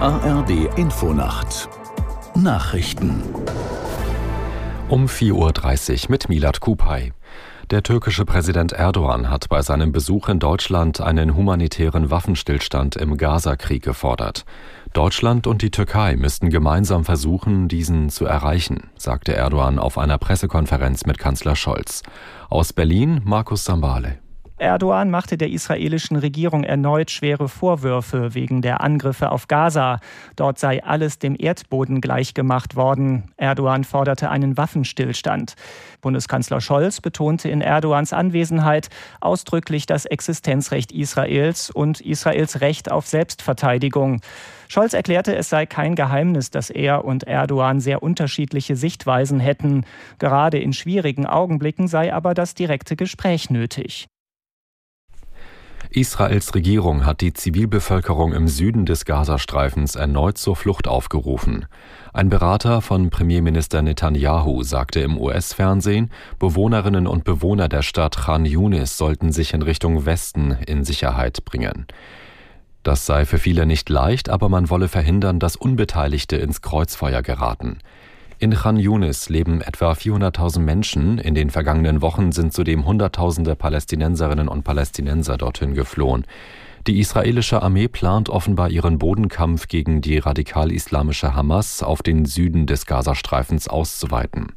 ARD 0.00 0.78
Infonacht 0.78 1.68
Nachrichten 2.34 3.22
um 4.88 5.04
4.30 5.04 6.04
Uhr 6.04 6.10
mit 6.10 6.30
Milat 6.30 6.60
Kupay. 6.60 7.12
Der 7.68 7.82
türkische 7.82 8.24
Präsident 8.24 8.72
Erdogan 8.72 9.28
hat 9.28 9.50
bei 9.50 9.60
seinem 9.60 9.92
Besuch 9.92 10.30
in 10.30 10.38
Deutschland 10.38 11.02
einen 11.02 11.36
humanitären 11.36 12.10
Waffenstillstand 12.10 12.96
im 12.96 13.18
Gaza-Krieg 13.18 13.82
gefordert. 13.82 14.46
Deutschland 14.94 15.46
und 15.46 15.60
die 15.60 15.70
Türkei 15.70 16.16
müssten 16.16 16.48
gemeinsam 16.48 17.04
versuchen, 17.04 17.68
diesen 17.68 18.08
zu 18.08 18.24
erreichen, 18.24 18.88
sagte 18.96 19.34
Erdogan 19.34 19.78
auf 19.78 19.98
einer 19.98 20.16
Pressekonferenz 20.16 21.04
mit 21.04 21.18
Kanzler 21.18 21.56
Scholz. 21.56 22.02
Aus 22.48 22.72
Berlin 22.72 23.20
Markus 23.24 23.66
Sambale. 23.66 24.16
Erdogan 24.60 25.08
machte 25.08 25.38
der 25.38 25.48
israelischen 25.48 26.16
Regierung 26.16 26.64
erneut 26.64 27.10
schwere 27.10 27.48
Vorwürfe 27.48 28.34
wegen 28.34 28.60
der 28.60 28.82
Angriffe 28.82 29.32
auf 29.32 29.48
Gaza. 29.48 30.00
Dort 30.36 30.58
sei 30.58 30.84
alles 30.84 31.18
dem 31.18 31.34
Erdboden 31.38 32.02
gleichgemacht 32.02 32.76
worden. 32.76 33.32
Erdogan 33.38 33.84
forderte 33.84 34.28
einen 34.28 34.58
Waffenstillstand. 34.58 35.54
Bundeskanzler 36.02 36.60
Scholz 36.60 37.00
betonte 37.00 37.48
in 37.48 37.62
Erdogans 37.62 38.12
Anwesenheit 38.12 38.90
ausdrücklich 39.22 39.86
das 39.86 40.04
Existenzrecht 40.04 40.92
Israels 40.92 41.70
und 41.70 42.02
Israels 42.02 42.60
Recht 42.60 42.90
auf 42.90 43.06
Selbstverteidigung. 43.06 44.20
Scholz 44.68 44.92
erklärte, 44.92 45.34
es 45.34 45.48
sei 45.48 45.64
kein 45.64 45.94
Geheimnis, 45.94 46.50
dass 46.50 46.68
er 46.68 47.06
und 47.06 47.24
Erdogan 47.24 47.80
sehr 47.80 48.02
unterschiedliche 48.02 48.76
Sichtweisen 48.76 49.40
hätten. 49.40 49.86
Gerade 50.18 50.58
in 50.58 50.74
schwierigen 50.74 51.24
Augenblicken 51.24 51.88
sei 51.88 52.12
aber 52.12 52.34
das 52.34 52.54
direkte 52.54 52.94
Gespräch 52.94 53.48
nötig. 53.48 54.10
Israels 55.92 56.54
Regierung 56.54 57.04
hat 57.04 57.20
die 57.20 57.32
Zivilbevölkerung 57.32 58.32
im 58.32 58.46
Süden 58.46 58.86
des 58.86 59.04
Gazastreifens 59.04 59.96
erneut 59.96 60.38
zur 60.38 60.54
Flucht 60.54 60.86
aufgerufen. 60.86 61.66
Ein 62.12 62.28
Berater 62.28 62.80
von 62.80 63.10
Premierminister 63.10 63.82
Netanyahu 63.82 64.62
sagte 64.62 65.00
im 65.00 65.18
US-Fernsehen, 65.18 66.12
Bewohnerinnen 66.38 67.08
und 67.08 67.24
Bewohner 67.24 67.68
der 67.68 67.82
Stadt 67.82 68.18
Khan 68.18 68.44
Yunis 68.44 68.96
sollten 68.96 69.32
sich 69.32 69.52
in 69.52 69.62
Richtung 69.62 70.06
Westen 70.06 70.52
in 70.64 70.84
Sicherheit 70.84 71.44
bringen. 71.44 71.86
Das 72.84 73.04
sei 73.04 73.26
für 73.26 73.38
viele 73.38 73.66
nicht 73.66 73.88
leicht, 73.88 74.28
aber 74.28 74.48
man 74.48 74.70
wolle 74.70 74.86
verhindern, 74.86 75.40
dass 75.40 75.56
Unbeteiligte 75.56 76.36
ins 76.36 76.62
Kreuzfeuer 76.62 77.22
geraten. 77.22 77.78
In 78.42 78.54
Khan 78.54 78.78
Yunis 78.78 79.28
leben 79.28 79.60
etwa 79.60 79.92
400.000 79.92 80.60
Menschen. 80.60 81.18
In 81.18 81.34
den 81.34 81.50
vergangenen 81.50 82.00
Wochen 82.00 82.32
sind 82.32 82.54
zudem 82.54 82.86
Hunderttausende 82.86 83.54
Palästinenserinnen 83.54 84.48
und 84.48 84.64
Palästinenser 84.64 85.36
dorthin 85.36 85.74
geflohen. 85.74 86.24
Die 86.86 87.00
israelische 87.00 87.60
Armee 87.60 87.86
plant 87.86 88.30
offenbar 88.30 88.70
ihren 88.70 88.98
Bodenkampf 88.98 89.68
gegen 89.68 90.00
die 90.00 90.16
radikal-islamische 90.16 91.34
Hamas 91.34 91.82
auf 91.82 92.02
den 92.02 92.24
Süden 92.24 92.64
des 92.64 92.86
Gazastreifens 92.86 93.68
auszuweiten. 93.68 94.52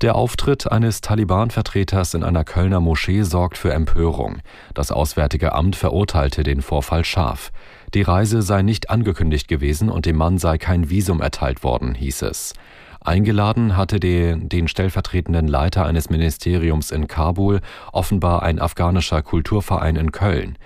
Der 0.00 0.16
Auftritt 0.16 0.70
eines 0.70 1.00
Taliban-Vertreters 1.02 2.14
in 2.14 2.24
einer 2.24 2.42
Kölner 2.42 2.80
Moschee 2.80 3.22
sorgt 3.22 3.56
für 3.56 3.72
Empörung. 3.72 4.38
Das 4.74 4.90
Auswärtige 4.90 5.52
Amt 5.52 5.76
verurteilte 5.76 6.42
den 6.42 6.62
Vorfall 6.62 7.04
scharf. 7.04 7.52
Die 7.94 8.02
Reise 8.02 8.42
sei 8.42 8.62
nicht 8.62 8.90
angekündigt 8.90 9.46
gewesen 9.46 9.88
und 9.88 10.04
dem 10.04 10.16
Mann 10.16 10.38
sei 10.38 10.58
kein 10.58 10.90
Visum 10.90 11.20
erteilt 11.20 11.62
worden, 11.62 11.94
hieß 11.94 12.22
es. 12.22 12.54
Eingeladen 13.00 13.76
hatte 13.76 14.00
den, 14.00 14.48
den 14.48 14.66
stellvertretenden 14.66 15.46
Leiter 15.46 15.86
eines 15.86 16.10
Ministeriums 16.10 16.90
in 16.90 17.06
Kabul 17.06 17.60
offenbar 17.92 18.42
ein 18.42 18.58
afghanischer 18.58 19.22
Kulturverein 19.22 19.94
in 19.94 20.10
Köln. 20.10 20.58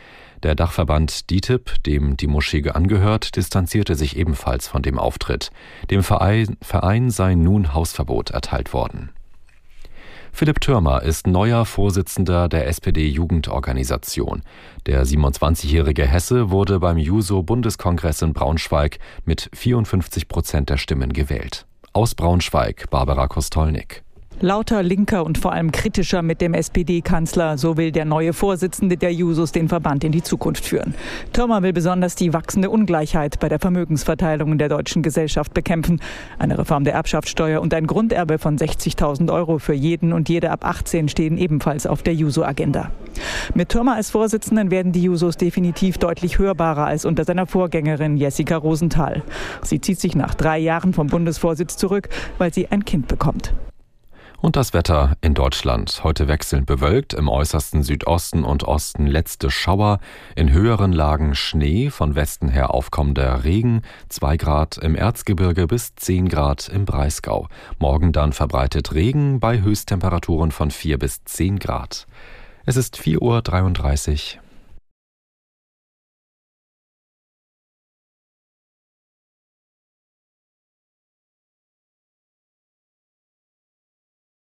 Der 0.42 0.54
Dachverband 0.54 1.30
DITIB, 1.30 1.82
dem 1.82 2.16
die 2.16 2.28
Moschee 2.28 2.70
angehört, 2.70 3.34
distanzierte 3.36 3.94
sich 3.96 4.16
ebenfalls 4.16 4.68
von 4.68 4.82
dem 4.82 4.98
Auftritt. 4.98 5.50
Dem 5.90 6.02
Verein, 6.04 6.56
Verein 6.62 7.10
sei 7.10 7.34
nun 7.34 7.74
Hausverbot 7.74 8.30
erteilt 8.30 8.72
worden. 8.72 9.10
Philipp 10.32 10.60
Türmer 10.60 11.02
ist 11.02 11.26
neuer 11.26 11.64
Vorsitzender 11.64 12.48
der 12.48 12.66
SPD-Jugendorganisation. 12.68 14.42
Der 14.86 15.04
27-jährige 15.04 16.06
Hesse 16.06 16.50
wurde 16.50 16.80
beim 16.80 16.98
Juso-Bundeskongress 16.98 18.22
in 18.22 18.32
Braunschweig 18.32 18.98
mit 19.24 19.50
54 19.54 20.28
Prozent 20.28 20.70
der 20.70 20.76
Stimmen 20.76 21.12
gewählt. 21.12 21.66
Aus 21.92 22.14
Braunschweig, 22.14 22.90
Barbara 22.90 23.26
Kostolnik. 23.26 24.04
Lauter 24.40 24.84
linker 24.84 25.26
und 25.26 25.36
vor 25.36 25.52
allem 25.52 25.72
kritischer 25.72 26.22
mit 26.22 26.40
dem 26.40 26.54
SPD-Kanzler, 26.54 27.58
so 27.58 27.76
will 27.76 27.90
der 27.90 28.04
neue 28.04 28.32
Vorsitzende 28.32 28.96
der 28.96 29.12
Jusos 29.12 29.50
den 29.50 29.68
Verband 29.68 30.04
in 30.04 30.12
die 30.12 30.22
Zukunft 30.22 30.64
führen. 30.64 30.94
Thürmer 31.32 31.64
will 31.64 31.72
besonders 31.72 32.14
die 32.14 32.32
wachsende 32.32 32.70
Ungleichheit 32.70 33.40
bei 33.40 33.48
der 33.48 33.58
Vermögensverteilung 33.58 34.52
in 34.52 34.58
der 34.58 34.68
deutschen 34.68 35.02
Gesellschaft 35.02 35.54
bekämpfen. 35.54 36.00
Eine 36.38 36.56
Reform 36.56 36.84
der 36.84 36.94
Erbschaftssteuer 36.94 37.60
und 37.60 37.74
ein 37.74 37.88
Grunderbe 37.88 38.38
von 38.38 38.56
60.000 38.56 39.32
Euro 39.32 39.58
für 39.58 39.74
jeden 39.74 40.12
und 40.12 40.28
jede 40.28 40.52
ab 40.52 40.64
18 40.64 41.08
stehen 41.08 41.36
ebenfalls 41.36 41.88
auf 41.88 42.04
der 42.04 42.14
Juso-Agenda. 42.14 42.92
Mit 43.54 43.70
Thürmer 43.70 43.96
als 43.96 44.10
Vorsitzenden 44.10 44.70
werden 44.70 44.92
die 44.92 45.02
Jusos 45.02 45.36
definitiv 45.36 45.98
deutlich 45.98 46.38
hörbarer 46.38 46.86
als 46.86 47.04
unter 47.04 47.24
seiner 47.24 47.46
Vorgängerin 47.46 48.16
Jessica 48.16 48.56
Rosenthal. 48.56 49.22
Sie 49.62 49.80
zieht 49.80 49.98
sich 49.98 50.14
nach 50.14 50.34
drei 50.34 50.60
Jahren 50.60 50.92
vom 50.92 51.08
Bundesvorsitz 51.08 51.76
zurück, 51.76 52.08
weil 52.38 52.54
sie 52.54 52.68
ein 52.70 52.84
Kind 52.84 53.08
bekommt. 53.08 53.52
Und 54.40 54.54
das 54.54 54.72
Wetter 54.72 55.16
in 55.20 55.34
Deutschland. 55.34 56.04
Heute 56.04 56.28
wechselnd 56.28 56.64
bewölkt, 56.64 57.12
im 57.12 57.28
äußersten 57.28 57.82
Südosten 57.82 58.44
und 58.44 58.62
Osten 58.62 59.08
letzte 59.08 59.50
Schauer, 59.50 59.98
in 60.36 60.52
höheren 60.52 60.92
Lagen 60.92 61.34
Schnee, 61.34 61.90
von 61.90 62.14
Westen 62.14 62.48
her 62.48 62.72
aufkommender 62.72 63.42
Regen, 63.42 63.82
2 64.10 64.36
Grad 64.36 64.78
im 64.78 64.94
Erzgebirge 64.94 65.66
bis 65.66 65.96
10 65.96 66.28
Grad 66.28 66.68
im 66.68 66.84
Breisgau. 66.84 67.48
Morgen 67.80 68.12
dann 68.12 68.32
verbreitet 68.32 68.94
Regen 68.94 69.40
bei 69.40 69.60
Höchsttemperaturen 69.60 70.52
von 70.52 70.70
4 70.70 70.98
bis 70.98 71.24
10 71.24 71.58
Grad. 71.58 72.06
Es 72.64 72.76
ist 72.76 72.96
4.33 72.96 74.36
Uhr. 74.36 74.47